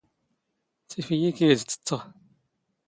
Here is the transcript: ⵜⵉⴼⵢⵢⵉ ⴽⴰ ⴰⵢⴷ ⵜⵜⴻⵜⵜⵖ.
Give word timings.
ⵜⵉⴼⵢⵢⵉ 0.89 1.21
ⴽⴰ 1.37 1.47
ⴰⵢⴷ 1.51 1.61
ⵜⵜⴻⵜⵜⵖ. 1.65 1.99